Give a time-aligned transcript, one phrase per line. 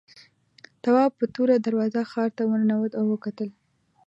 [0.83, 3.49] تواب په توره دروازه ښار ته ورننوت او وکتل.